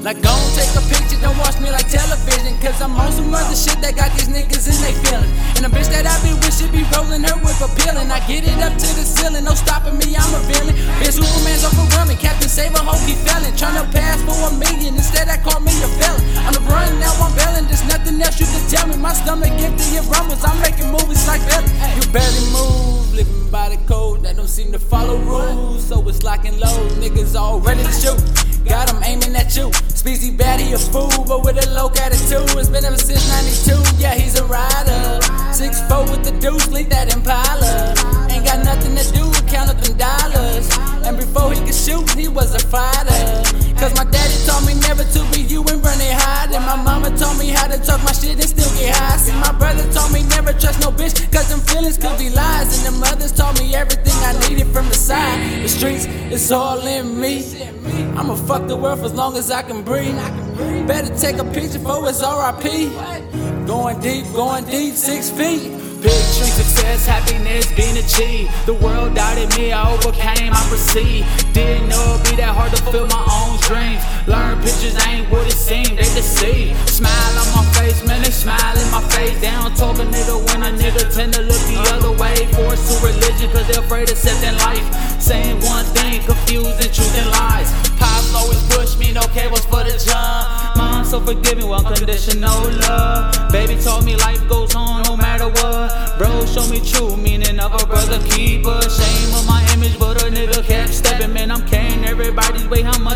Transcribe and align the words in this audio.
the. 0.01 0.15
Go 0.25 0.33
and 0.33 0.53
take 0.57 0.73
a 0.73 0.83
picture, 0.89 1.21
don't 1.21 1.37
watch 1.37 1.61
me 1.61 1.71
like 1.71 1.85
television. 1.93 2.57
Cause 2.65 2.81
I'm 2.81 2.97
on 2.97 3.13
some 3.13 3.29
other 3.35 3.55
shit 3.55 3.77
that 3.85 3.97
got 4.01 4.17
these 4.17 4.33
niggas 4.33 4.65
in 4.65 4.81
they 4.81 4.97
feelings. 5.05 5.29
And 5.61 5.69
a 5.69 5.71
bitch 5.77 5.93
that 5.93 6.09
I 6.09 6.17
be 6.25 6.33
with 6.41 6.57
should 6.57 6.73
be 6.73 6.89
rolling 6.97 7.21
her 7.29 7.37
whip 7.45 7.61
appealing. 7.61 8.09
I 8.09 8.17
get 8.25 8.49
it 8.49 8.57
up 8.65 8.73
to 8.73 8.89
the 8.97 9.05
ceiling, 9.05 9.45
no 9.45 9.53
stopping 9.53 10.01
me, 10.01 10.17
I'm 10.17 10.33
a 10.33 10.41
villain. 10.49 10.73
Bitch, 11.05 11.21
Superman's 11.21 11.69
overwhelming, 11.69 12.17
Captain 12.17 12.49
Saber, 12.49 12.81
hope 12.81 13.05
he 13.05 13.13
failing. 13.29 13.53
Tryna 13.61 13.93
pass 13.93 14.25
for 14.25 14.33
a 14.49 14.51
million, 14.57 14.97
instead 14.97 15.29
I 15.29 15.37
call 15.37 15.61
me 15.61 15.69
a 15.85 15.89
felon. 16.01 16.25
On 16.49 16.53
the 16.57 16.65
run, 16.65 16.89
now 16.97 17.13
I'm 17.21 17.37
bailing, 17.37 17.69
there's 17.69 17.85
nothing 17.85 18.17
else 18.25 18.41
you 18.41 18.49
can 18.49 18.65
tell 18.73 18.89
me. 18.89 18.97
My 18.97 19.13
stomach 19.13 19.53
empty, 19.61 20.01
it 20.01 20.05
rumbles, 20.09 20.40
So 25.91 26.09
it's 26.09 26.23
locking 26.23 26.57
low, 26.61 26.87
niggas 27.03 27.35
all 27.35 27.59
ready 27.59 27.83
to 27.83 27.91
shoot. 27.91 28.15
Got 28.65 28.95
him 28.95 29.03
aiming 29.03 29.35
at 29.35 29.57
you. 29.57 29.71
Speezy 29.91 30.31
bad, 30.31 30.61
he 30.61 30.73
a 30.73 30.79
fool, 30.79 31.11
but 31.27 31.43
with 31.43 31.59
a 31.59 31.69
low 31.71 31.91
attitude. 31.91 32.47
It's 32.55 32.69
been 32.69 32.85
ever 32.85 32.97
since 32.97 33.27
92. 33.67 33.99
Yeah, 33.99 34.15
he's 34.15 34.39
a 34.39 34.45
rider. 34.45 35.19
6'4 35.51 36.09
with 36.09 36.23
the 36.23 36.31
deuce, 36.39 36.71
leave 36.71 36.91
that 36.91 37.13
Impala. 37.13 37.91
Ain't 38.31 38.47
got 38.47 38.65
nothing 38.65 38.95
to 38.95 39.03
do, 39.11 39.35
count 39.51 39.69
up 39.69 39.83
them 39.83 39.99
dollars. 39.99 40.71
And 41.03 41.17
before 41.17 41.53
he 41.53 41.59
could 41.59 41.75
shoot, 41.75 42.09
he 42.15 42.29
was 42.29 42.55
a 42.55 42.61
fighter. 42.61 43.43
Cause 43.75 43.91
my 43.99 44.05
daddy 44.05 44.39
told 44.47 44.63
me 44.71 44.75
never 44.87 45.03
to 45.03 45.21
be 45.35 45.43
you 45.43 45.65
and 45.67 45.83
And 46.53 46.65
my 46.67 46.77
mama 46.77 47.17
told 47.17 47.39
me 47.39 47.49
how 47.49 47.67
to 47.67 47.79
talk 47.79 48.03
my 48.03 48.13
shit 48.13 48.35
and 48.35 48.45
still 48.45 48.71
get 48.79 48.95
high. 48.97 49.17
See, 49.17 49.33
my 49.39 49.53
brother 49.53 49.85
told 49.93 50.13
me 50.13 50.23
never 50.25 50.53
trust 50.53 50.81
no 50.81 50.91
bitch, 50.91 51.15
cause 51.33 51.49
them 51.49 51.61
feelings 51.61 51.97
could 51.97 52.19
be 52.19 52.31
lies. 52.31 52.79
And 52.79 52.95
the 52.95 52.99
mothers 52.99 53.33
told 53.33 53.59
me 53.61 53.75
everything 53.75 54.19
I 54.25 54.33
needed 54.49 54.67
from 54.69 54.87
the 54.89 54.95
side. 54.95 55.63
The 55.63 55.69
streets, 55.69 56.07
it's 56.09 56.51
all 56.51 56.87
in 56.87 57.21
me. 57.21 57.45
I'ma 58.17 58.35
fuck 58.35 58.67
the 58.67 58.77
world 58.77 59.01
for 59.01 59.07
as 59.07 59.15
long 59.15 59.37
as 59.37 59.51
I 59.51 59.63
can 59.63 59.83
breathe. 59.83 60.17
Better 60.87 61.15
take 61.17 61.39
a 61.39 61.45
picture 61.45 61.79
for 61.79 62.09
it's 62.09 62.21
RIP. 62.21 62.93
Going 63.67 64.01
deep, 64.01 64.25
going 64.35 64.65
deep, 64.65 64.95
six 64.95 65.31
feet. 65.31 65.81
Picturing 66.03 66.53
success, 66.61 67.07
happiness 67.07 67.67
being 67.77 67.97
achieved. 67.97 68.51
The 68.67 68.75
world 68.75 69.15
doubted 69.15 69.57
me, 69.57 69.73
I 69.73 69.91
overcame, 69.93 70.53
I 70.53 70.67
proceed. 70.69 71.27
Didn't 71.53 71.89
know 71.89 72.15
it'd 72.15 72.31
be 72.31 72.37
that 72.37 72.55
hard 72.57 72.60
smile 78.41 78.77
in 78.81 78.89
my 78.91 79.05
face. 79.13 79.37
They 79.41 79.53
don't 79.53 79.77
talk 79.77 80.01
a 80.01 80.07
nigga 80.09 80.37
when 80.49 80.65
a 80.65 80.73
nigga 80.73 81.05
tend 81.13 81.35
to 81.35 81.43
look 81.43 81.61
the 81.69 81.77
other 81.93 82.13
way. 82.17 82.49
Forced 82.57 82.89
to 82.89 82.95
religion, 83.05 83.53
cause 83.53 83.69
they're 83.69 83.85
afraid 83.85 84.09
of 84.09 84.17
accepting 84.17 84.57
life. 84.65 84.87
Saying 85.21 85.61
one 85.61 85.85
thing, 85.93 86.25
confusing 86.25 86.91
truth 86.91 87.15
and 87.21 87.31
lies. 87.31 87.69
Pops 88.01 88.33
always 88.35 88.63
push 88.73 88.97
me, 88.97 89.13
no 89.13 89.21
cables 89.37 89.65
for 89.69 89.85
the 89.85 89.93
jump. 90.01 90.77
Mom 90.77 91.05
so 91.05 91.21
forgiving, 91.21 91.69
unconditional 91.69 92.65
love. 92.89 93.53
Baby 93.53 93.77
told 93.77 94.05
me 94.05 94.17
life 94.17 94.41
goes 94.49 94.75
on 94.75 95.03
no 95.03 95.17
matter 95.17 95.49
what. 95.61 96.17
Bro, 96.19 96.47
show 96.47 96.67
me 96.73 96.81
true 96.81 97.17
meaning 97.17 97.61
of 97.61 97.75
a 97.77 97.87
brother 97.87 98.19
keeper. 98.33 98.81
Shame 98.89 99.35
of 99.37 99.45
my 99.47 99.61
image, 99.75 99.99
but 99.99 100.23
a 100.25 100.31
nigga 100.33 100.65
kept 100.65 100.95
stepping. 100.95 101.33
Man, 101.35 101.51
I'm 101.51 101.67
carrying 101.69 102.05
everybody's 102.05 102.67
weight, 102.69 102.87
I'm 102.87 103.07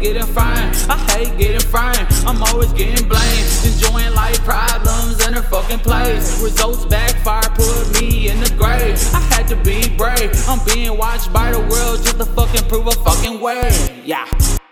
getting 0.00 0.26
framed. 0.26 0.74
I 0.88 0.96
hate 1.12 1.38
getting 1.38 1.60
framed, 1.60 2.06
I'm 2.26 2.42
always 2.42 2.72
getting 2.72 3.08
blamed. 3.08 3.48
Enjoying 3.64 4.14
life 4.14 4.42
problems 4.44 5.26
in 5.26 5.34
a 5.34 5.42
fucking 5.42 5.80
place. 5.80 6.42
Results 6.42 6.84
backfire, 6.86 7.48
put 7.54 8.00
me 8.00 8.28
in 8.28 8.40
the 8.40 8.50
grave. 8.56 8.98
I 9.14 9.20
had 9.34 9.48
to 9.48 9.56
be 9.56 9.88
brave, 9.96 10.30
I'm 10.48 10.60
being 10.64 10.96
watched 10.96 11.32
by 11.32 11.52
the 11.52 11.60
world 11.60 12.02
just 12.02 12.18
to 12.18 12.24
fucking 12.24 12.68
prove 12.68 12.86
a 12.86 12.92
fucking 12.92 13.40
way. 13.40 14.02
Yeah. 14.04 14.26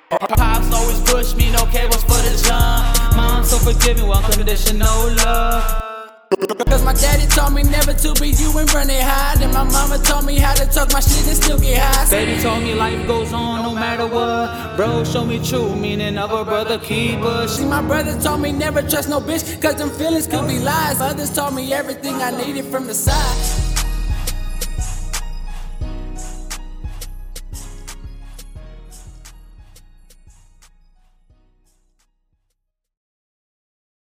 Pops 0.08 0.72
always 0.72 1.00
push 1.02 1.34
me, 1.34 1.50
no 1.50 1.66
cables 1.66 2.02
for 2.04 2.20
the 2.22 2.32
jump. 2.46 3.16
Mom 3.16 3.44
so 3.44 3.58
forgiving, 3.58 4.08
unconditional 4.10 5.10
love. 5.16 5.82
Cause 6.68 6.84
my 6.84 6.92
daddy 6.92 7.26
told 7.26 7.54
me 7.54 7.62
never 7.62 7.92
to 7.92 8.14
be 8.20 8.30
you 8.30 8.56
and 8.58 8.72
run 8.74 8.90
it 8.90 9.02
hard. 9.02 9.40
And 9.42 9.52
my 9.52 9.64
mama 9.64 9.98
told 9.98 10.26
me 10.26 10.38
how 10.38 10.54
to 10.54 10.66
talk 10.66 10.92
my 10.92 11.00
shit 11.00 11.26
and 11.26 11.36
still 11.36 11.58
get 11.58 11.78
high. 11.78 12.10
Baby 12.10 12.40
told 12.42 12.62
me 12.62 12.74
life 12.74 13.06
goes 13.06 13.32
on 13.32 13.64
matter 13.96 14.14
what. 14.14 14.76
Bro, 14.76 15.04
show 15.04 15.24
me 15.24 15.42
true 15.44 15.74
meaning 15.74 16.18
of 16.18 16.30
a 16.30 16.44
brother 16.44 16.78
keeper. 16.78 17.48
See, 17.48 17.64
my 17.64 17.82
brother 17.82 18.20
told 18.20 18.40
me 18.40 18.52
never 18.52 18.82
trust 18.82 19.08
no 19.08 19.20
bitch, 19.20 19.60
cause 19.62 19.76
them 19.76 19.90
feelings 19.90 20.26
could 20.26 20.46
be 20.46 20.58
lies. 20.58 21.00
Others 21.00 21.34
told 21.34 21.54
me 21.54 21.72
everything 21.72 22.14
I 22.14 22.30
needed 22.30 22.66
from 22.66 22.86
the 22.86 22.94
side. 22.94 23.65